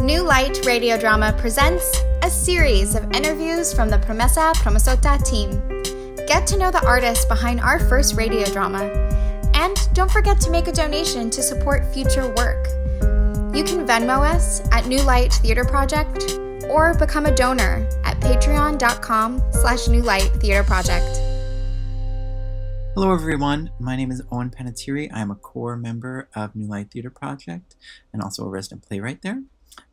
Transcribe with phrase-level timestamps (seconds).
[0.00, 5.50] New Light Radio Drama presents a series of interviews from the Promesa Promesota team.
[6.28, 8.84] Get to know the artists behind our first radio drama.
[9.54, 12.68] And don't forget to make a donation to support future work.
[13.52, 19.42] You can Venmo us at New Light Theater Project or become a donor at patreon.com
[19.50, 21.16] slash New Light Theater Project.
[22.94, 23.72] Hello, everyone.
[23.80, 25.10] My name is Owen Panettiere.
[25.12, 27.74] I am a core member of New Light Theater Project
[28.12, 29.42] and also a resident playwright there.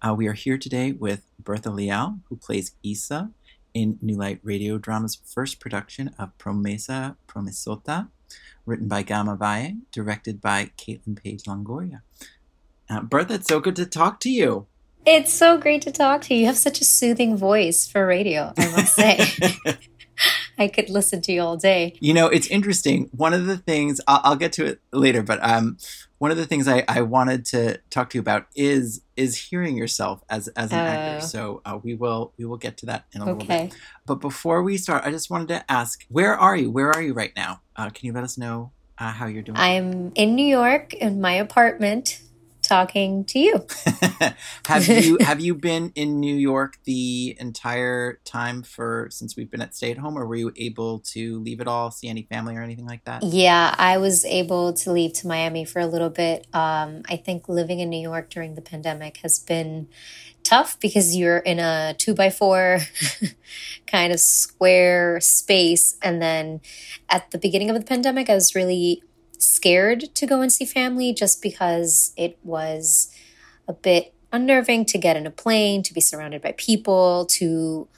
[0.00, 3.30] Uh, we are here today with Bertha Leal, who plays Isa
[3.74, 8.08] in New Light Radio Drama's first production of Promesa Promesota,
[8.66, 12.02] written by Gama Valle, directed by Caitlin Page Longoria.
[12.88, 14.66] Uh, Bertha, it's so good to talk to you.
[15.04, 16.40] It's so great to talk to you.
[16.40, 19.20] You have such a soothing voice for radio, I must say.
[20.58, 21.96] I could listen to you all day.
[22.00, 23.08] You know, it's interesting.
[23.12, 25.78] One of the things I'll, I'll get to it later, but um,
[26.22, 29.76] one of the things I, I, wanted to talk to you about is is hearing
[29.76, 31.24] yourself as as an uh, actor.
[31.24, 31.26] Oh.
[31.26, 33.32] So uh, we will we will get to that in a okay.
[33.32, 33.76] little bit.
[34.06, 36.70] But before we start, I just wanted to ask, where are you?
[36.70, 37.62] Where are you right now?
[37.74, 39.58] Uh, can you let us know uh, how you're doing?
[39.58, 42.20] I'm in New York in my apartment
[42.62, 43.66] talking to you.
[44.66, 49.60] have you have you been in New York the entire time for since we've been
[49.60, 52.56] at stay at home, or were you able to leave it all, see any family
[52.56, 53.22] or anything like that?
[53.22, 56.46] Yeah, I was able to leave to Miami for a little bit.
[56.54, 59.88] Um, I think living in New York during the pandemic has been
[60.44, 62.80] tough because you're in a two by four
[63.86, 66.60] kind of square space, and then
[67.08, 69.02] at the beginning of the pandemic, I was really
[69.42, 73.14] scared to go and see family just because it was
[73.68, 77.88] a bit unnerving to get in a plane, to be surrounded by people, to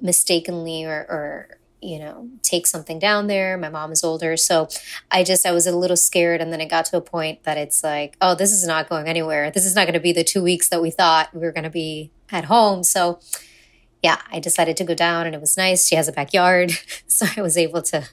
[0.00, 3.56] mistakenly or, or you know take something down there.
[3.56, 4.36] My mom is older.
[4.36, 4.68] So
[5.10, 6.40] i just i was a little scared.
[6.40, 9.06] And then it got to a point that it's like oh this is not going
[9.06, 9.50] anywhere.
[9.50, 11.64] This is not going to be the two weeks that we thought we were going
[11.64, 12.82] to be at home.
[12.82, 13.20] So
[14.02, 15.86] yeah i decided to go down and it was nice.
[15.86, 16.72] She has a backyard.
[17.06, 18.08] So i was able to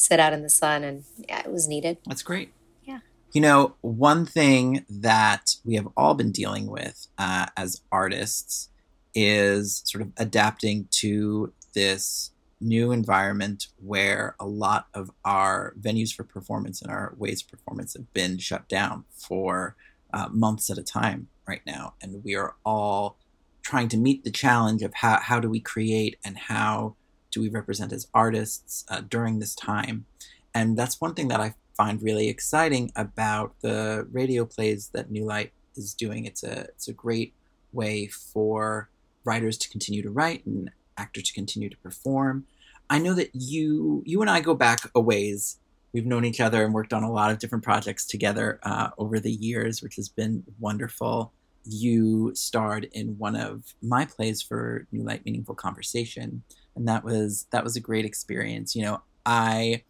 [0.00, 1.98] sit out in the sun, and yeah, it was needed.
[2.06, 2.52] That's great.
[2.84, 3.00] Yeah.
[3.32, 8.68] You know, one thing that we have all been dealing with uh, as artists
[9.14, 12.30] is sort of adapting to this
[12.60, 17.94] new environment where a lot of our venues for performance and our ways of performance
[17.94, 19.76] have been shut down for
[20.12, 21.94] uh, months at a time right now.
[22.02, 23.16] And we are all
[23.62, 26.96] trying to meet the challenge of how, how do we create and how
[27.30, 30.06] do we represent as artists uh, during this time?
[30.54, 35.24] And that's one thing that I find really exciting about the radio plays that New
[35.24, 36.26] Light is doing.
[36.26, 37.32] It's a it's a great
[37.72, 38.88] way for
[39.24, 42.44] writers to continue to write and actors to continue to perform.
[42.88, 45.58] I know that you you and I go back a ways.
[45.92, 49.18] We've known each other and worked on a lot of different projects together uh, over
[49.18, 51.32] the years, which has been wonderful.
[51.64, 56.42] You starred in one of my plays for New Light Meaningful Conversation,
[56.76, 58.74] and that was that was a great experience.
[58.74, 59.82] You know, I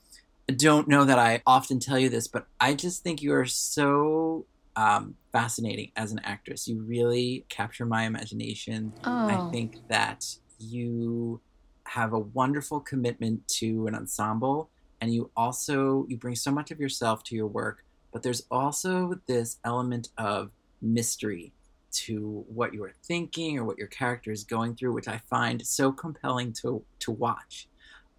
[0.56, 4.46] don't know that I often tell you this, but I just think you are so
[4.76, 6.66] um, fascinating as an actress.
[6.66, 8.92] You really capture my imagination.
[9.04, 9.28] Oh.
[9.28, 10.24] I think that
[10.58, 11.40] you
[11.86, 14.70] have a wonderful commitment to an ensemble,
[15.00, 17.84] and you also you bring so much of yourself to your work.
[18.12, 20.50] But there's also this element of
[20.82, 21.52] mystery
[21.92, 25.92] to what you're thinking or what your character is going through, which I find so
[25.92, 27.68] compelling to to watch.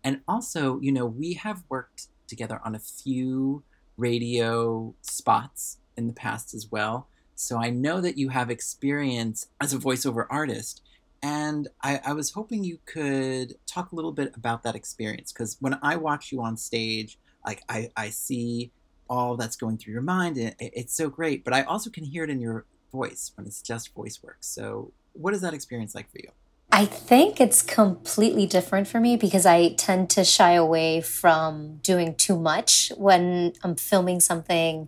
[0.03, 3.63] And also, you know, we have worked together on a few
[3.97, 7.07] radio spots in the past as well.
[7.35, 10.81] So I know that you have experience as a voiceover artist.
[11.23, 15.57] And I, I was hoping you could talk a little bit about that experience because
[15.59, 18.71] when I watch you on stage, like I, I see
[19.11, 22.23] all that's going through your mind it, it's so great but i also can hear
[22.23, 24.37] it in your voice when it's just voice work.
[24.41, 26.29] So, what is that experience like for you?
[26.71, 32.15] I think it's completely different for me because I tend to shy away from doing
[32.15, 34.87] too much when I'm filming something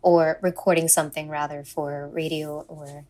[0.00, 3.04] or recording something rather for radio or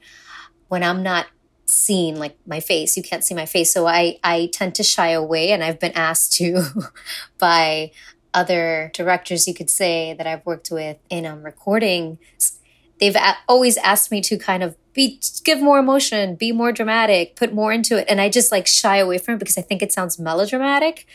[0.67, 1.27] when I'm not
[1.71, 5.11] seen like my face you can't see my face so i i tend to shy
[5.11, 6.65] away and i've been asked to
[7.39, 7.91] by
[8.35, 12.19] other directors you could say that i've worked with in um, recording
[13.01, 13.17] they've
[13.49, 17.73] always asked me to kind of be give more emotion, be more dramatic, put more
[17.73, 20.19] into it, and I just like shy away from it because I think it sounds
[20.19, 21.07] melodramatic.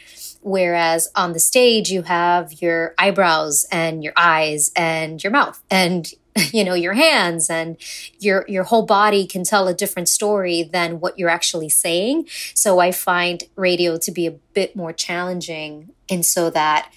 [0.42, 6.12] Whereas on the stage, you have your eyebrows and your eyes and your mouth and
[6.54, 7.78] you know your hands and
[8.20, 12.28] your your whole body can tell a different story than what you're actually saying.
[12.54, 16.92] So I find radio to be a bit more challenging, and so that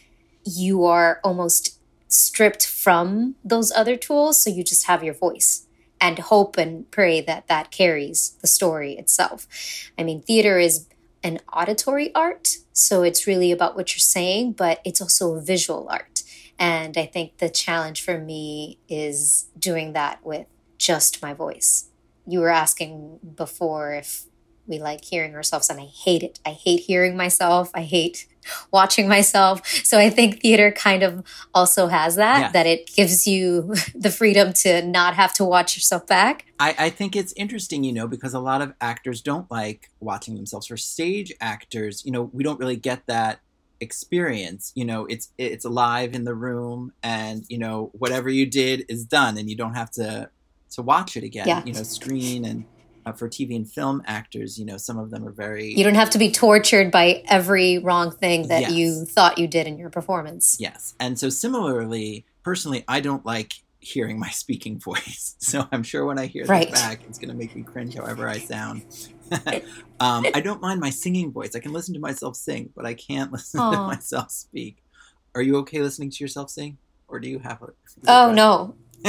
[0.45, 1.78] you are almost
[2.09, 5.67] stripped from those other tools so you just have your voice
[6.01, 9.47] and hope and pray that that carries the story itself.
[9.99, 10.87] I mean, theater is
[11.23, 15.89] an auditory art, so it's really about what you're saying, but it's also a visual
[15.91, 16.23] art.
[16.59, 20.47] And I think the challenge for me is doing that with
[20.77, 21.89] just my voice.
[22.27, 24.25] You were asking before if
[24.67, 26.41] we like hearing ourselves, and I hate it.
[26.45, 27.71] I hate hearing myself.
[27.75, 28.29] I hate
[28.73, 29.67] watching myself.
[29.85, 31.25] So I think theater kind of
[31.55, 32.53] also has that, yeah.
[32.53, 36.47] that it gives you the freedom to not have to watch yourself back.
[36.61, 40.35] I, I think it's interesting, you know, because a lot of actors don't like watching
[40.35, 40.67] themselves.
[40.67, 43.41] For stage actors, you know, we don't really get that
[43.81, 48.85] experience you know it's it's alive in the room and you know whatever you did
[48.89, 50.29] is done and you don't have to
[50.71, 51.63] to watch it again yeah.
[51.65, 52.65] you know screen and
[53.13, 55.73] for TV and film actors, you know, some of them are very.
[55.75, 58.73] You don't have to be tortured by every wrong thing that yes.
[58.73, 60.57] you thought you did in your performance.
[60.59, 60.95] Yes.
[61.01, 65.35] And so, similarly, personally, I don't like hearing my speaking voice.
[65.49, 66.71] So I'm sure when I hear right.
[66.71, 68.83] this back, it's going to make me cringe however I sound.
[70.01, 71.57] um, I don't mind my singing voice.
[71.57, 73.73] I can listen to myself sing, but I can't listen Aww.
[73.73, 74.83] to myself speak.
[75.35, 76.77] Are you okay listening to yourself sing?
[77.07, 77.69] Or do you have a.
[78.07, 78.75] Oh, no.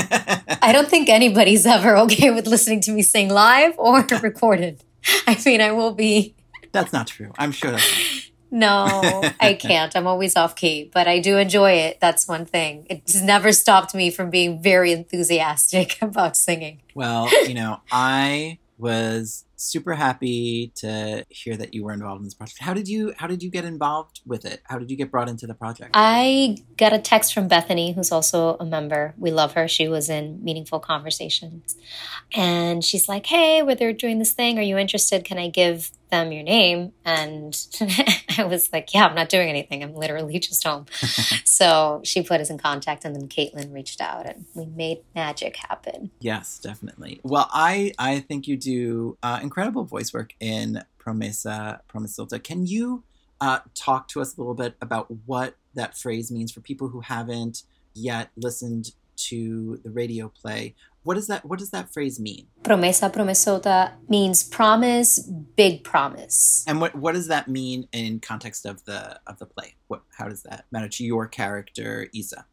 [0.62, 4.84] I don't think anybody's ever okay with listening to me sing live or recorded.
[5.28, 6.36] I mean, I will be.
[6.72, 7.32] That's not true.
[7.38, 9.96] I'm sure that's No, I can't.
[9.96, 12.00] I'm always off key, but I do enjoy it.
[12.00, 12.86] That's one thing.
[12.90, 16.82] It's never stopped me from being very enthusiastic about singing.
[16.94, 22.34] Well, you know, I was super happy to hear that you were involved in this
[22.34, 22.60] project.
[22.60, 24.62] How did you how did you get involved with it?
[24.64, 25.92] How did you get brought into the project?
[25.94, 29.14] I got a text from Bethany, who's also a member.
[29.18, 29.68] We love her.
[29.68, 31.76] She was in Meaningful Conversations.
[32.34, 35.26] And she's like, "Hey, where they're doing this thing, are you interested?
[35.26, 37.58] Can I give them your name?" And
[38.38, 39.84] I was like, "Yeah, I'm not doing anything.
[39.84, 40.86] I'm literally just home."
[41.44, 45.58] so she put us in contact and then Caitlin reached out and we made magic
[45.58, 46.12] happen.
[46.20, 47.20] Yes, definitely.
[47.24, 52.42] Well, I I think you do uh, incredible voice work in Promesa Promesota.
[52.42, 53.04] Can you
[53.42, 57.02] uh, talk to us a little bit about what that phrase means for people who
[57.02, 57.64] haven't
[57.96, 60.76] yet listened to the radio play?
[61.02, 62.46] What does that What does that phrase mean?
[62.62, 65.18] Promesa Promesota means promise,
[65.56, 66.64] big promise.
[66.68, 69.74] And what what does that mean in context of the of the play?
[69.88, 72.46] What how does that matter to your character, Isa?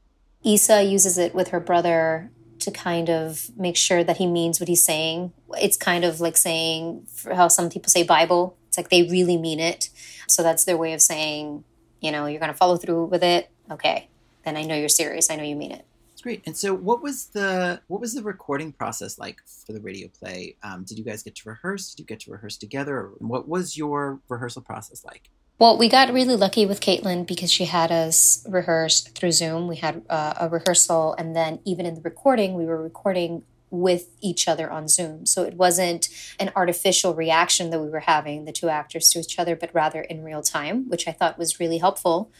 [0.44, 2.30] Isa uses it with her brother
[2.60, 5.32] to kind of make sure that he means what he's saying.
[5.54, 8.56] It's kind of like saying how some people say Bible.
[8.68, 9.90] It's like they really mean it.
[10.28, 11.64] So that's their way of saying,
[12.00, 13.50] you know, you're going to follow through with it.
[13.70, 14.08] Okay.
[14.44, 15.30] Then I know you're serious.
[15.30, 15.84] I know you mean it.
[16.22, 16.42] Great.
[16.44, 20.56] And so, what was the what was the recording process like for the radio play?
[20.64, 21.94] Um, did you guys get to rehearse?
[21.94, 23.12] Did you get to rehearse together?
[23.18, 25.30] What was your rehearsal process like?
[25.58, 29.68] Well, we got really lucky with Caitlin because she had us rehearse through Zoom.
[29.68, 34.10] We had uh, a rehearsal, and then even in the recording, we were recording with
[34.20, 35.24] each other on Zoom.
[35.24, 39.38] So it wasn't an artificial reaction that we were having, the two actors to each
[39.38, 42.30] other, but rather in real time, which I thought was really helpful.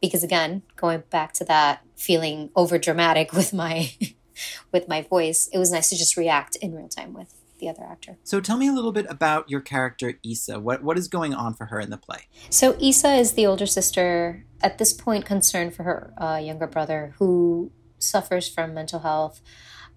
[0.00, 3.92] Because again, going back to that feeling over dramatic with my
[4.72, 7.32] with my voice, it was nice to just react in real time with
[7.64, 8.18] the other actor.
[8.24, 10.60] So tell me a little bit about your character Isa.
[10.60, 12.26] What what is going on for her in the play?
[12.50, 17.14] So Isa is the older sister at this point concerned for her uh, younger brother
[17.18, 19.40] who suffers from mental health,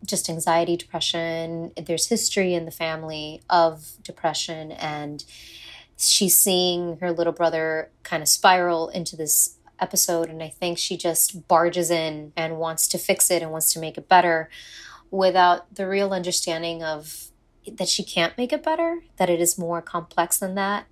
[0.05, 1.71] just anxiety, depression.
[1.75, 5.23] There's history in the family of depression and
[5.97, 10.97] she's seeing her little brother kind of spiral into this episode and I think she
[10.97, 14.49] just barges in and wants to fix it and wants to make it better
[15.11, 17.27] without the real understanding of
[17.73, 20.87] that she can't make it better, that it is more complex than that.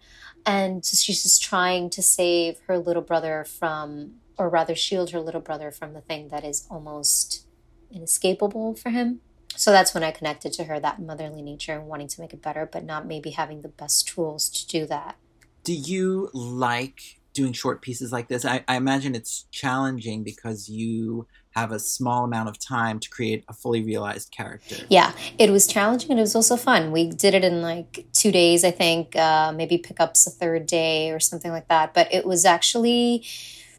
[0.46, 5.20] And so she's just trying to save her little brother from, or rather, shield her
[5.20, 7.46] little brother from the thing that is almost
[7.89, 9.22] inescapable for him.
[9.55, 12.41] So that's when I connected to her, that motherly nature and wanting to make it
[12.41, 15.15] better, but not maybe having the best tools to do that.
[15.63, 18.46] Do you like doing short pieces like this?
[18.46, 23.46] I, I imagine it's challenging because you have a small amount of time to create
[23.48, 24.75] a fully realized character.
[24.89, 26.92] Yeah, it was challenging and it was also fun.
[26.92, 31.12] We did it in like two days, I think, uh, maybe pickups a third day
[31.12, 31.94] or something like that.
[31.94, 33.25] But it was actually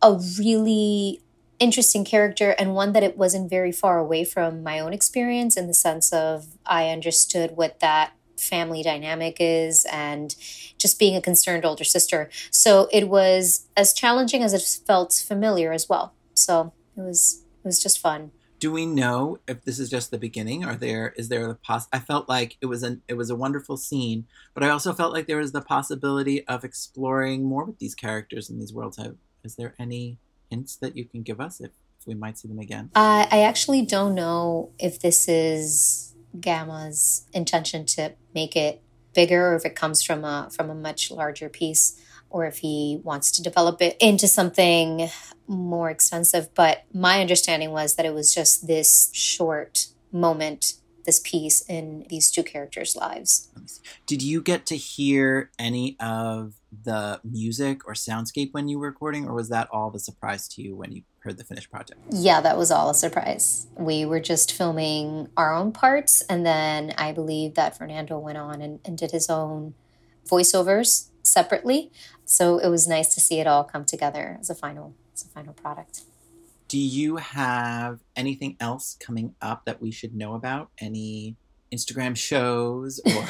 [0.00, 1.20] a really
[1.58, 5.66] interesting character and one that it wasn't very far away from my own experience in
[5.66, 10.34] the sense of I understood what that family dynamic is and
[10.78, 12.28] just being a concerned older sister.
[12.50, 16.14] So it was as challenging as it felt familiar as well.
[16.34, 18.30] So it was it was just fun.
[18.58, 20.64] Do we know if this is just the beginning?
[20.64, 21.88] Are there is there the poss?
[21.92, 25.12] I felt like it was an it was a wonderful scene, but I also felt
[25.12, 28.96] like there was the possibility of exploring more with these characters in these worlds.
[28.96, 30.18] Have Is there any
[30.50, 32.90] hints that you can give us if, if we might see them again?
[32.94, 38.82] Uh, I actually don't know if this is Gama's intention to make it
[39.14, 42.00] bigger, or if it comes from a from a much larger piece,
[42.30, 45.08] or if he wants to develop it into something
[45.46, 46.54] more expensive.
[46.54, 50.74] But my understanding was that it was just this short moment
[51.06, 53.48] this piece in these two characters' lives.
[54.04, 59.26] Did you get to hear any of the music or soundscape when you were recording,
[59.26, 62.00] or was that all the surprise to you when you heard the finished project?
[62.10, 63.66] Yeah, that was all a surprise.
[63.76, 68.62] We were just filming our own parts, and then I believe that Fernando went on
[68.62, 69.74] and, and did his own
[70.26, 71.90] voiceovers separately.
[72.24, 75.28] So it was nice to see it all come together as a final as a
[75.28, 76.02] final product.
[76.68, 80.70] Do you have anything else coming up that we should know about?
[80.80, 81.36] Any
[81.72, 83.24] Instagram shows or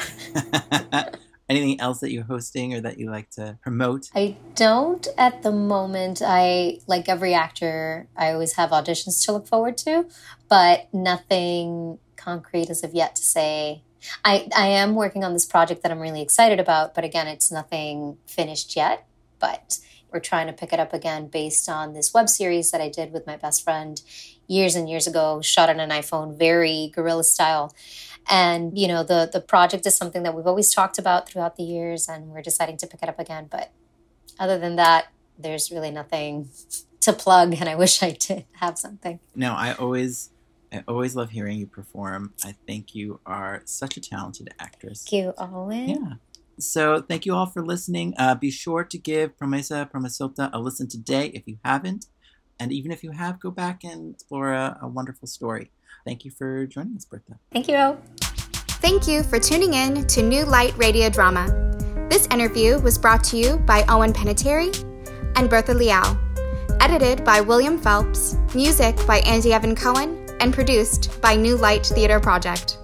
[1.49, 4.09] anything else that you're hosting or that you like to promote?
[4.13, 6.21] I don't at the moment.
[6.23, 10.07] I, like every actor, I always have auditions to look forward to,
[10.49, 13.83] but nothing concrete as of yet to say.
[14.23, 17.51] I, I am working on this project that I'm really excited about, but again, it's
[17.51, 19.05] nothing finished yet.
[19.39, 19.79] But
[20.11, 23.11] we're trying to pick it up again based on this web series that I did
[23.11, 24.01] with my best friend
[24.47, 27.73] years and years ago, shot on an iPhone, very guerrilla style.
[28.29, 31.63] And you know, the the project is something that we've always talked about throughout the
[31.63, 33.47] years, and we're deciding to pick it up again.
[33.49, 33.71] But
[34.39, 35.07] other than that,
[35.37, 36.49] there's really nothing
[37.01, 39.19] to plug, and I wish I did have something.
[39.35, 40.31] No, I always
[40.71, 42.33] I always love hearing you perform.
[42.43, 45.05] I think you are such a talented actress.
[45.09, 45.89] Thank you, Owen.
[45.89, 46.13] Yeah.
[46.59, 48.15] So thank you all for listening.
[48.17, 52.07] Uh, be sure to give Promesa Promesota a listen today if you haven't.
[52.59, 55.71] And even if you have, go back and explore a, a wonderful story.
[56.07, 57.37] Thank you for joining us, Bertha.
[57.51, 57.97] Thank you.
[58.79, 61.49] Thank you for tuning in to New Light Radio Drama.
[62.09, 64.71] This interview was brought to you by Owen Panettiere
[65.35, 66.17] and Bertha Leal.
[66.79, 72.21] Edited by William Phelps, music by Andy Evan Cohen, and produced by New Light Theater
[72.21, 72.76] Project.